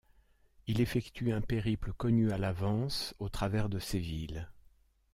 [0.65, 4.49] Il effectue un périple connu à l'avance au travers de ces villes.